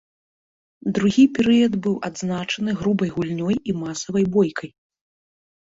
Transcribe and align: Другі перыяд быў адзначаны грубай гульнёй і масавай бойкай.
Другі 0.97 1.25
перыяд 1.35 1.73
быў 1.89 1.95
адзначаны 2.11 2.71
грубай 2.83 3.09
гульнёй 3.19 3.55
і 3.69 3.79
масавай 3.85 4.25
бойкай. 4.39 4.69